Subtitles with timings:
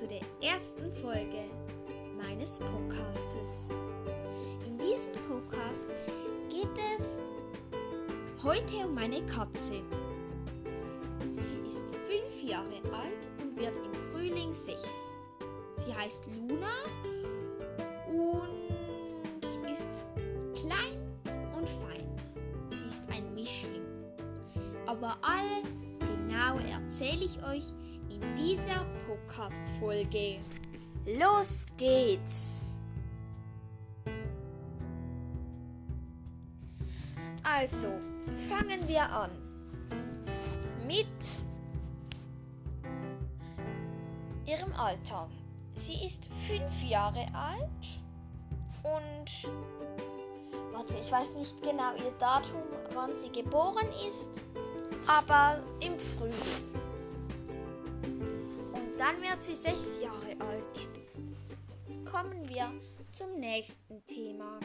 [0.00, 1.44] zu der ersten Folge
[2.16, 3.68] meines Podcastes.
[4.66, 5.84] In diesem Podcast
[6.48, 7.30] geht es
[8.42, 9.82] heute um meine Katze.
[11.30, 14.88] Sie ist fünf Jahre alt und wird im Frühling sechs.
[15.76, 16.72] Sie heißt Luna
[18.08, 20.06] und ist
[20.54, 20.96] klein
[21.54, 22.08] und fein.
[22.70, 23.84] Sie ist ein Mischling.
[24.86, 27.74] Aber alles genau erzähle ich euch
[28.36, 30.38] dieser Podcast-Folge.
[31.18, 32.76] Los geht's!
[37.42, 37.88] Also,
[38.48, 39.30] fangen wir an
[40.86, 41.06] mit
[44.46, 45.28] ihrem Alter.
[45.76, 48.02] Sie ist fünf Jahre alt
[48.82, 49.50] und
[50.72, 52.62] warte, ich weiß nicht genau ihr Datum,
[52.94, 54.42] wann sie geboren ist,
[55.06, 56.89] aber im Frühling.
[59.00, 60.90] Dann wird sie sechs Jahre alt.
[62.04, 62.70] Kommen wir
[63.12, 64.60] zum nächsten Thema.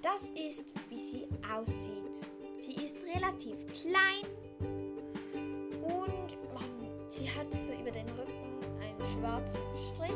[0.00, 2.24] Das ist, wie sie aussieht.
[2.60, 4.22] Sie ist relativ klein
[5.82, 10.12] und man, sie hat so über den Rücken einen schwarzen Strich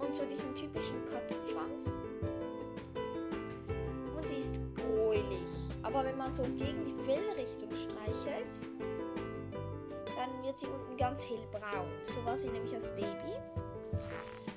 [0.00, 1.98] und so diesen typischen Katzenschwanz.
[4.16, 5.22] Und sie ist gräulich.
[5.84, 8.60] Aber wenn man so gegen die Fellrichtung streichelt,
[10.46, 11.90] wird sie unten ganz hellbraun.
[12.04, 13.34] So war sie nämlich als Baby.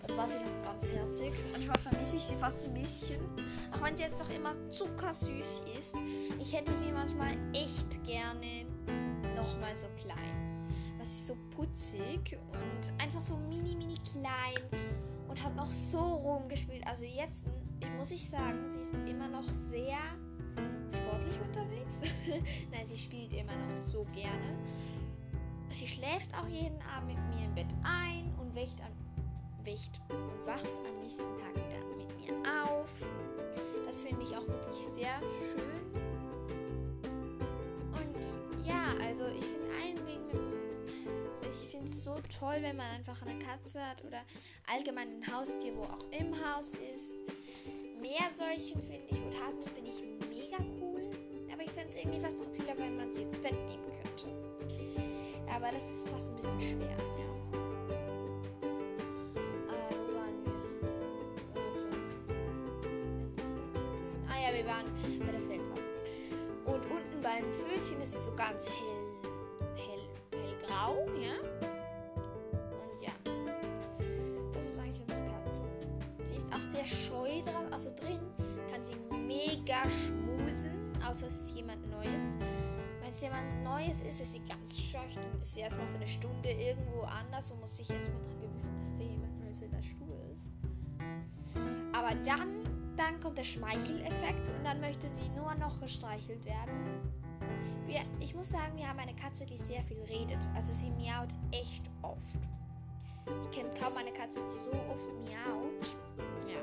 [0.07, 1.33] Dann war sie noch ganz herzig.
[1.51, 3.19] Manchmal vermisse ich sie fast ein bisschen.
[3.71, 5.95] Auch wenn sie jetzt noch immer zuckersüß ist.
[6.39, 8.65] Ich hätte sie manchmal echt gerne
[9.35, 10.67] nochmal so klein.
[10.99, 14.89] Was ist so putzig und einfach so mini, mini klein
[15.27, 16.85] und hat noch so rumgespielt.
[16.85, 17.45] Also jetzt,
[17.81, 19.97] ich muss ich sagen, sie ist immer noch sehr
[20.93, 22.01] sportlich unterwegs.
[22.71, 24.55] Nein, sie spielt immer noch so gerne.
[25.69, 28.91] Sie schläft auch jeden Abend mit mir im Bett ein und wächt, an,
[29.63, 32.33] wächt und wacht am nächsten Tag wieder mit mir
[32.63, 33.05] auf.
[33.85, 35.93] Das finde ich auch wirklich sehr schön.
[37.93, 39.49] Und ja, also ich
[41.79, 44.21] finde es so toll, wenn man einfach eine Katze hat oder
[44.67, 47.15] allgemein ein Haustier, wo auch im Haus ist.
[48.01, 51.01] Meersäulchen finde ich und Hasen finde ich mega cool.
[51.51, 53.88] Aber ich finde es irgendwie fast noch cooler, wenn man sie ins Bett könnte.
[55.61, 56.87] Aber das ist fast ein bisschen schwer.
[56.87, 57.25] Äh.
[64.29, 64.85] Ah ja, wir waren
[65.19, 65.81] bei der Feldwand.
[66.65, 69.03] Und unten beim Pfötchen ist es so ganz hell,
[69.75, 69.99] hell,
[70.31, 71.35] hellgrau, ja.
[72.71, 73.11] Und ja,
[74.53, 75.63] das ist eigentlich unsere Katze.
[76.23, 78.21] Sie ist auch sehr scheu dran, also drin
[78.71, 82.18] kann sie mega schmusen, außer es ist jemand Neues.
[83.21, 84.95] Jemand Neues ist, ist sie ganz
[85.33, 88.79] und ist sie erstmal für eine Stunde irgendwo anders und muss sich erstmal dran gewöhnen,
[88.79, 90.53] dass da jemand Neues in der Stube ist.
[91.91, 92.47] Aber dann,
[92.95, 97.01] dann kommt der Schmeicheleffekt und dann möchte sie nur noch gestreichelt werden.
[97.87, 100.39] Wir, ich muss sagen, wir haben eine Katze, die sehr viel redet.
[100.55, 102.19] Also sie miaut echt oft.
[103.41, 105.97] Ich kenne kaum eine Katze, die so oft miaut.
[106.47, 106.61] Ja.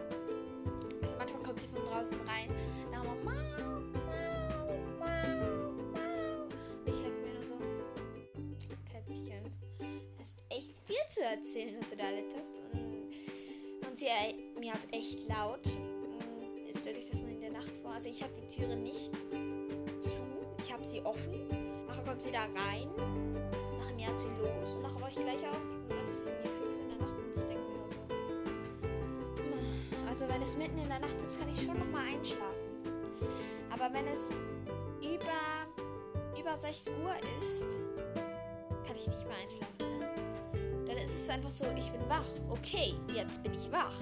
[1.19, 2.51] Manchmal kommt sie von draußen rein.
[2.91, 3.76] Dann haben wir mau,
[10.19, 12.55] hast echt viel zu erzählen, was du da erlebt hast.
[12.73, 13.11] Und,
[13.89, 15.67] und sie äh, miaut echt laut.
[15.67, 17.93] Und Stellt euch das mal in der Nacht vor.
[17.93, 19.13] Also ich habe die Türe nicht
[20.01, 20.23] zu.
[20.63, 21.87] Ich habe sie offen.
[21.89, 22.89] Nachher kommt sie da rein.
[23.81, 24.75] Nachher miaut sie los.
[24.75, 25.75] Und nachher wache ich gleich auf.
[25.89, 27.17] Und das ist 5 Uhr in der Nacht.
[27.19, 28.01] Und ich denke mir so.
[29.43, 32.55] "Hm, Also wenn es mitten in der Nacht ist, kann ich schon noch mal einschlafen.
[33.71, 34.39] Aber wenn es
[35.03, 35.69] über,
[36.39, 37.79] über 6 Uhr ist,
[38.87, 39.99] kann ich nicht mehr einschlafen.
[39.99, 40.07] Ne?
[40.87, 42.25] Dann ist es einfach so, ich bin wach.
[42.51, 43.99] Okay, jetzt bin ich wach.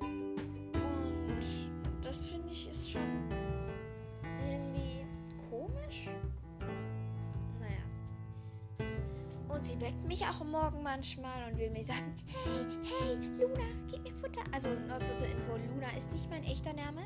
[0.00, 1.38] Und
[2.02, 3.30] das finde ich ist schon
[4.44, 5.06] irgendwie
[5.50, 6.08] komisch.
[7.60, 7.84] Naja.
[9.48, 14.02] Und sie weckt mich auch Morgen manchmal und will mir sagen, hey, hey, Luna, gib
[14.02, 14.42] mir Futter.
[14.52, 17.02] Also nur so zur Info, Luna ist nicht mein echter Name.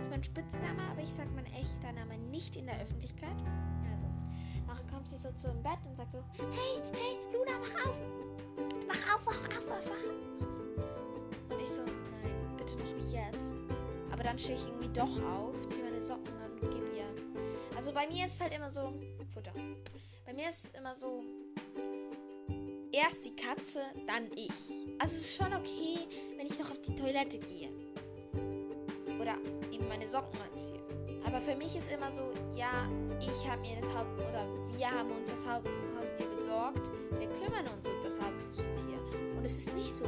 [0.00, 3.36] ist mein Spitzname, aber ich sage mein echter Name nicht in der Öffentlichkeit.
[4.74, 7.96] Nachher kommt sie so zu im Bett und sagt so, hey, hey, Luna, wach auf.
[8.88, 11.52] Wach auf, wach auf, wach auf.
[11.52, 13.54] Und ich so, nein, bitte noch nicht jetzt.
[14.10, 17.06] Aber dann stehe ich irgendwie doch auf, ziehe meine Socken an und gebe ihr.
[17.76, 18.92] Also bei mir ist es halt immer so,
[19.32, 19.52] Futter.
[20.26, 21.22] Bei mir ist es immer so,
[22.90, 24.50] erst die Katze, dann ich.
[24.98, 27.68] Also es ist schon okay, wenn ich noch auf die Toilette gehe.
[29.20, 29.36] Oder
[29.70, 30.80] eben meine Socken anziehe.
[31.24, 32.22] Aber für mich ist immer so,
[32.54, 32.88] ja,
[33.20, 35.68] ich habe mir das Haupt oder wir haben uns das Haupt
[36.04, 36.90] Haustier besorgt.
[37.18, 38.98] Wir kümmern uns um das Haustier.
[39.36, 40.04] Und es ist nicht so,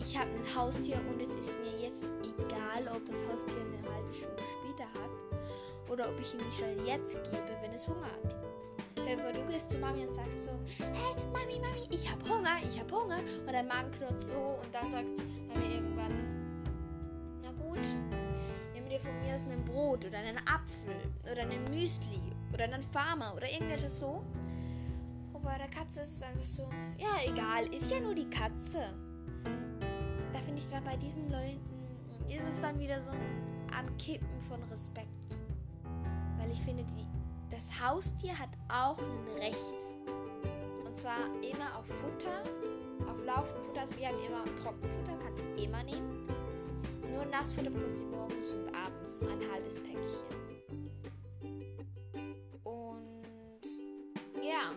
[0.00, 4.12] ich habe ein Haustier und es ist mir jetzt egal, ob das Haustier eine halbe
[4.12, 8.34] Stunde später hat oder ob ich ihm die schon jetzt gebe, wenn es Hunger hat.
[9.00, 12.80] Stell du gehst zu Mami und sagst so, hey Mami, Mami, ich hab Hunger, ich
[12.80, 13.18] hab Hunger.
[13.46, 15.65] Und dein Magen knurrt so und dann sagt Mami
[19.06, 20.96] von mir aus ein Brot oder einen Apfel
[21.30, 22.20] oder einen Müsli
[22.52, 24.24] oder einen Farmer oder irgendetwas so.
[25.42, 26.68] Bei der Katze ist es einfach so,
[26.98, 28.82] ja egal, ist ja nur die Katze.
[30.32, 31.60] Da finde ich dann bei diesen Leuten,
[32.28, 33.46] ist es dann wieder so ein
[33.78, 35.38] am Kippen von Respekt.
[36.38, 37.06] Weil ich finde, die
[37.50, 39.94] das Haustier hat auch ein Recht.
[40.84, 42.42] Und zwar immer auf Futter,
[43.08, 43.82] auf Laufenfutter.
[43.82, 46.26] Also wir haben immer Trockenfutter, kannst du immer nehmen.
[47.12, 50.26] Nur Nassfutter bekommt sie morgens und abends ein halbes Päckchen.
[52.64, 53.62] Und
[54.42, 54.72] ja,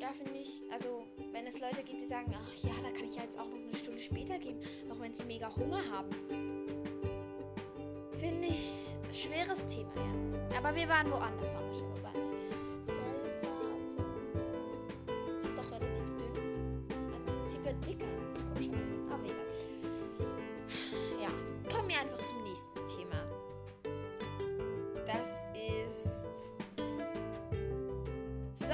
[0.00, 3.16] da finde ich, also wenn es Leute gibt, die sagen, ach ja, da kann ich
[3.16, 6.08] ja jetzt auch noch eine Stunde später geben, auch wenn sie mega Hunger haben.
[8.18, 10.58] Finde ich schweres Thema, ja.
[10.58, 11.90] Aber wir waren woanders, waren wir schon.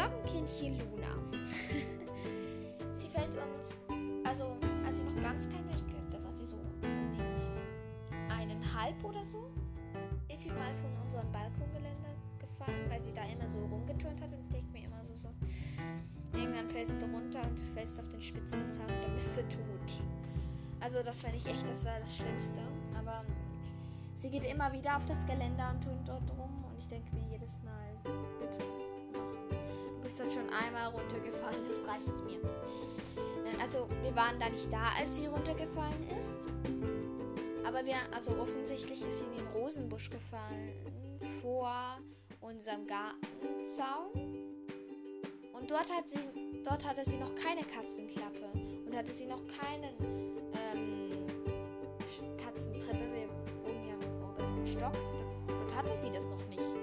[0.07, 1.09] Sorgenkindchen Luna.
[2.95, 3.83] sie fällt uns,
[4.25, 8.33] also als sie noch ganz klein war, ich glaube, da war sie so um die
[8.33, 9.51] eineinhalb oder so,
[10.33, 14.41] ist sie mal von unserem Balkongeländer gefallen, weil sie da immer so rumgeturnt hat und
[14.43, 15.29] ich denke mir immer so, so,
[16.33, 20.05] irgendwann fällst du runter und fällst auf den spitzen Zaun, dann bist du tot.
[20.79, 22.61] Also das fand ich echt, das war das Schlimmste.
[22.97, 23.25] Aber
[24.15, 27.27] sie geht immer wieder auf das Geländer und tut dort rum und ich denke mir
[27.29, 27.96] jedes Mal,
[30.07, 32.39] bist dann schon einmal runtergefallen, das reicht mir.
[33.61, 36.47] Also wir waren da nicht da, als sie runtergefallen ist.
[37.67, 40.73] Aber wir, also offensichtlich ist sie in den Rosenbusch gefallen
[41.43, 41.99] vor
[42.41, 44.13] unserem Gartenzaun.
[45.53, 46.21] Und dort, hat sie,
[46.63, 48.49] dort hatte sie noch keine Katzenklappe
[48.87, 49.89] und hatte sie noch keine
[50.73, 51.27] ähm,
[52.45, 53.13] Katzentreppe.
[53.13, 53.29] Wir
[53.65, 54.95] wohnen ja im obersten Stock.
[55.49, 56.76] Dort hatte sie das noch nicht.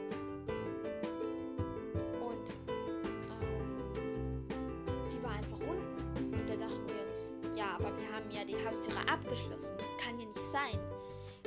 [8.53, 9.71] Die Haustüre abgeschlossen.
[9.77, 10.79] Das kann ja nicht sein.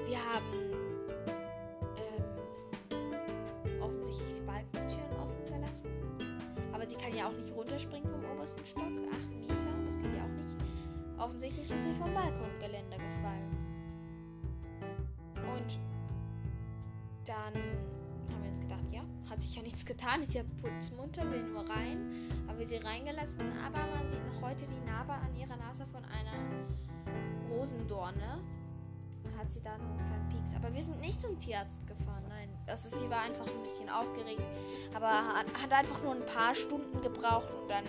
[0.06, 0.44] Wir haben
[2.92, 5.90] ähm, offensichtlich die Balkentüren offen gelassen.
[6.72, 8.84] Aber sie kann ja auch nicht runterspringen vom obersten Stock.
[8.84, 10.54] Acht Meter, das geht ja auch nicht.
[11.18, 13.56] Offensichtlich ist sie vom Balkongeländer gefallen.
[15.34, 15.78] Und
[17.24, 21.44] dann haben wir uns gedacht, ja, hat sich ja nichts getan, ist ja putzmunter, will
[21.44, 22.12] nur rein.
[22.46, 26.04] Haben wir sie reingelassen, aber man sieht noch heute die Narbe an ihrer Nase von
[26.04, 26.15] einer
[27.66, 28.40] Rosendorne
[29.36, 30.54] hat sie dann einen Pieks.
[30.54, 32.48] Aber wir sind nicht zum Tierarzt gefahren, nein.
[32.66, 34.42] Also sie war einfach ein bisschen aufgeregt,
[34.94, 37.84] aber hat, hat einfach nur ein paar Stunden gebraucht und dann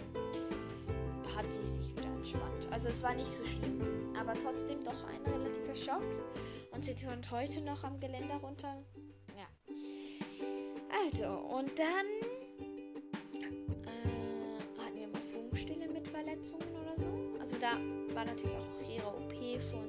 [1.36, 2.68] hat sie sich wieder entspannt.
[2.72, 3.82] Also es war nicht so schlimm,
[4.20, 6.04] aber trotzdem doch ein relativer Schock.
[6.72, 8.84] Und sie turnt heute noch am Geländer runter.
[9.36, 9.48] Ja.
[11.06, 12.08] Also, und dann
[13.86, 17.08] äh, hatten wir mal Funkstille mit Verletzungen oder so.
[17.40, 17.78] Also da
[18.14, 19.88] war natürlich auch noch ihre OP von.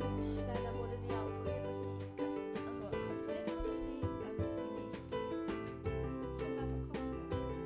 [0.00, 1.94] Leider wurde sie ja operiert, dass sie.
[2.16, 2.34] Dass,
[2.66, 5.04] also kastriert wurde sie, damit sie nicht
[6.38, 7.14] Kinder bekommen.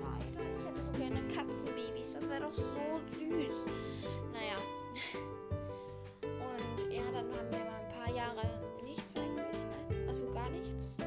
[0.03, 0.45] Leider.
[0.57, 2.13] Ich hätte so gerne Katzenbabys.
[2.15, 3.57] Das wäre doch so süß.
[4.33, 4.57] Naja.
[6.23, 8.43] Und ja, dann haben wir mal ein paar Jahre
[8.85, 9.47] nichts eigentlich.
[9.89, 10.99] Nein, also gar nichts.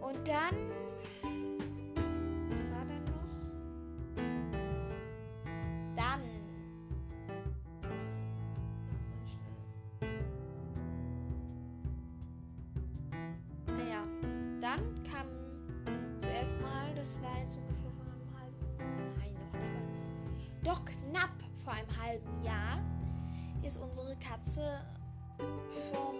[0.00, 0.75] Und dann
[16.46, 18.56] erstmal, das war jetzt ungefähr vor einem halben,
[19.18, 21.34] nein, noch nicht vor, doch knapp
[21.64, 22.80] vor einem halben Jahr,
[23.64, 24.80] ist unsere Katze
[25.90, 26.14] vom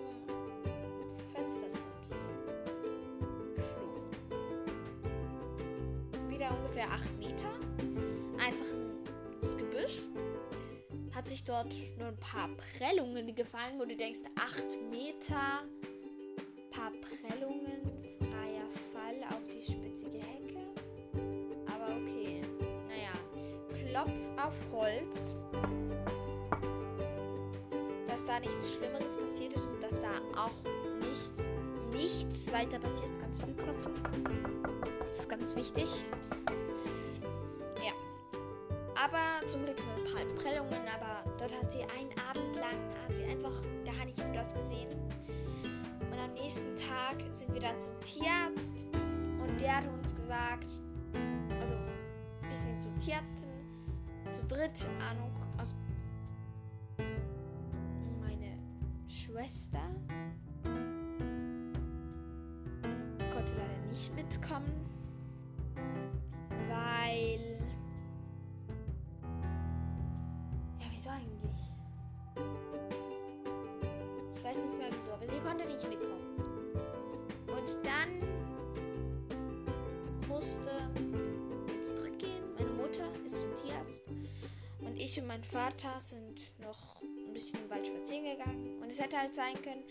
[1.32, 2.32] Fenstersims
[3.54, 4.10] geflogen.
[6.28, 7.52] Wieder ungefähr 8 Meter,
[8.44, 8.66] einfach
[9.40, 10.08] ins Gebüsch.
[11.14, 15.62] Hat sich dort nur ein paar Prellungen gefallen, wo du denkst, 8 Meter,
[16.72, 17.35] paar Prellungen,
[24.46, 25.36] auf Holz.
[28.06, 30.50] Das da nichts Schlimmeres passiert ist und dass da auch
[31.00, 31.48] nichts,
[31.92, 33.10] nichts weiter passiert.
[33.20, 33.92] Ganz viel klopfen.
[35.00, 35.88] Das ist ganz wichtig.
[37.84, 37.92] Ja.
[38.94, 43.16] Aber zum Glück nur ein paar Prellungen, aber dort hat sie einen Abend lang, hat
[43.16, 43.52] sie einfach
[43.84, 44.88] gar nicht gut ausgesehen.
[46.10, 48.88] Und am nächsten Tag sind wir dann zum Tierarzt
[49.42, 50.68] und der hat uns gesagt,
[51.60, 51.76] also
[52.42, 53.55] wir sind zum Tierärztin,
[54.36, 55.74] zu dritt, Ahnung, also
[58.20, 58.58] meine
[59.08, 59.80] Schwester
[63.32, 64.84] konnte leider nicht mitkommen,
[66.68, 67.58] weil,
[70.80, 71.72] ja, wieso eigentlich?
[74.34, 76.36] Ich weiß nicht mehr wieso, aber sie konnte nicht mitkommen.
[77.48, 78.20] Und dann
[80.28, 80.85] musste
[84.96, 88.80] Und ich und mein Vater sind noch ein bisschen im Wald spazieren gegangen.
[88.80, 89.84] Und es hätte halt sein können,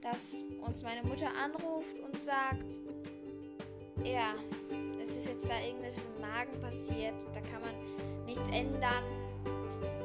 [0.00, 2.72] dass uns meine Mutter anruft und sagt,
[4.04, 4.36] ja,
[5.02, 9.02] es ist jetzt da irgendwas im Magen passiert, da kann man nichts ändern,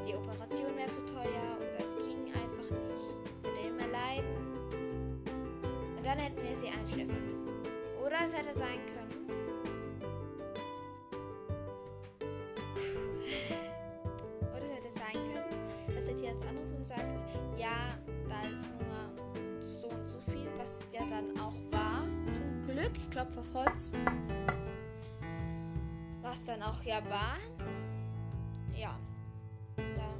[0.04, 3.42] die Operation wäre zu teuer oder es ging einfach nicht.
[3.42, 4.80] Sie hätte immer leiden.
[5.96, 7.52] Und dann hätten wir sie einschläfern müssen.
[8.04, 9.47] Oder es hätte sein können,
[22.88, 23.92] Glück, Klopf auf Holz.
[26.22, 27.38] Was dann auch ja war.
[28.74, 28.98] Ja,
[29.76, 30.14] da,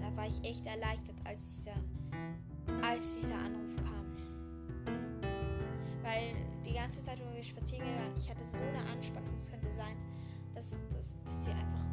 [0.00, 4.06] da war ich echt erleichtert, als dieser, als dieser Anruf kam.
[6.02, 6.34] Weil
[6.66, 9.96] die ganze Zeit, wo wir spazieren gegangen, ich hatte so eine Anspannung, es könnte sein,
[10.54, 11.86] dass, dass, dass, sie einfach,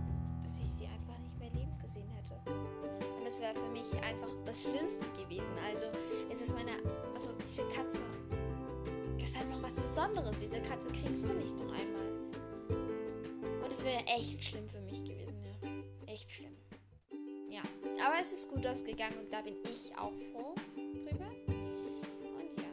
[0.44, 2.36] dass ich sie einfach nicht mehr lebend gesehen hätte.
[2.50, 5.52] Und das wäre für mich einfach das Schlimmste gewesen.
[5.66, 5.86] Also
[6.32, 6.72] es ist meine,
[7.14, 8.04] also diese Katze,
[9.40, 10.38] einfach was Besonderes.
[10.40, 12.10] Diese Katze kriegst du nicht noch einmal.
[13.64, 16.14] Und es wäre echt schlimm für mich gewesen, ja.
[16.14, 16.56] Echt schlimm.
[17.50, 17.62] Ja,
[18.06, 21.32] aber es ist gut ausgegangen und da bin ich auch froh drüber.
[21.48, 22.70] Und ja.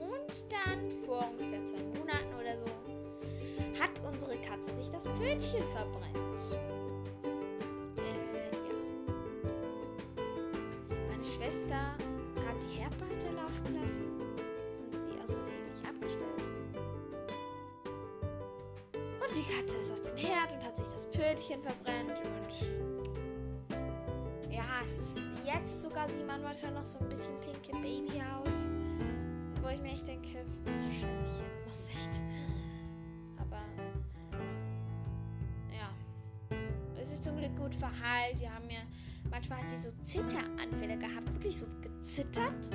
[0.00, 2.66] Und dann vor ungefähr zwei Monaten oder so
[3.80, 6.73] hat unsere Katze sich das Pfötchen verbrennt.
[19.44, 22.68] Die Katze ist auf den Herd und hat sich das Pfötchen verbrennt und
[24.50, 28.48] ja, es ist jetzt sogar sieht man manchmal noch so ein bisschen pinke Babyhaut,
[29.62, 32.22] wo ich mir echt denke, oh, Schätzchen, was echt.
[33.38, 33.62] Aber
[35.72, 35.90] ja,
[37.00, 38.40] es ist zum Glück gut verheilt.
[38.40, 38.80] Wir haben ja
[39.30, 42.70] manchmal hat sie so Zitteranfälle gehabt, wirklich so gezittert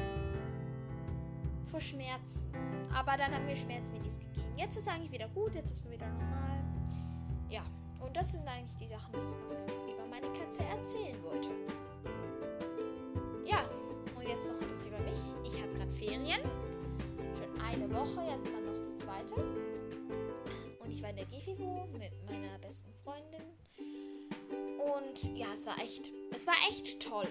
[1.66, 2.52] vor Schmerzen.
[2.94, 4.54] Aber dann haben wir Schmerzmedis gegeben.
[4.58, 6.49] Jetzt ist eigentlich wieder gut, jetzt ist es wieder normal.
[8.10, 11.50] Und das sind eigentlich die Sachen, die ich noch über meine Katze erzählen wollte.
[13.46, 13.70] Ja,
[14.16, 15.20] und jetzt noch etwas über mich.
[15.44, 16.42] Ich habe gerade Ferien.
[17.38, 19.36] Schon eine Woche, jetzt dann noch die zweite.
[19.36, 23.44] Und ich war in der GFIVO mit meiner besten Freundin.
[23.78, 27.28] Und ja, es war echt, es war echt toll.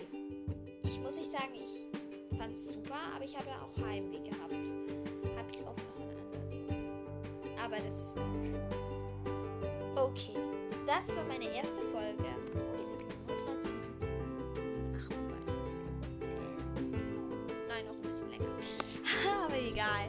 [0.85, 4.53] Ich muss nicht sagen, ich fand es super, aber ich habe ja auch Heimweh gehabt.
[4.53, 7.59] Habe ich auch noch einen anderen.
[7.65, 8.98] Aber das ist nicht so schlimm.
[10.88, 12.25] Das war meine erste Folge.
[12.54, 13.75] Oh, ich habe nur 13.
[14.97, 16.97] 38 Sekunden.
[17.68, 18.47] Nein, noch ein bisschen länger.
[19.45, 20.09] aber egal.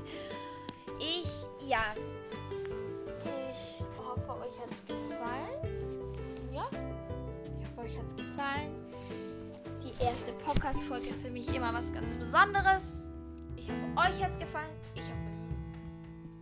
[0.98, 1.28] Ich,
[1.68, 1.84] ja.
[3.52, 5.60] Ich hoffe, euch hat es gefallen.
[6.54, 8.72] Ja, ich hoffe, euch hat es gefallen.
[9.84, 13.10] Die erste Podcast-Folge ist für mich immer was ganz Besonderes.
[13.58, 14.72] Ich hoffe, euch hat es gefallen.
[14.96, 15.28] Ich hoffe,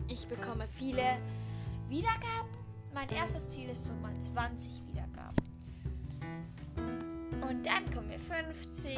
[0.10, 1.17] ich bekomme viele
[1.89, 2.67] Wiedergaben.
[2.94, 5.36] Mein erstes Ziel ist so mal 20 Wiedergaben.
[7.48, 8.98] Und dann kommen wir 50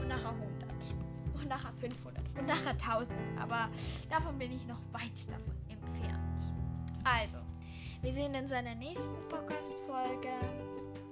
[0.00, 0.94] und nachher 100
[1.34, 3.10] und nachher 500 und nachher 1000.
[3.38, 3.68] Aber
[4.10, 6.40] davon bin ich noch weit davon entfernt.
[7.04, 7.38] Also,
[8.02, 10.32] wir sehen uns in der nächsten Podcast-Folge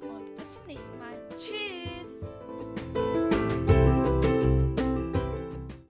[0.00, 1.14] und bis zum nächsten Mal.
[1.36, 2.34] Tschüss!